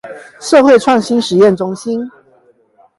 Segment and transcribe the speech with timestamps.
[0.39, 2.09] 社會創新實驗中心